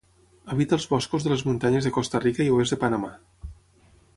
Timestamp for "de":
1.27-1.31, 1.89-1.93, 2.77-2.81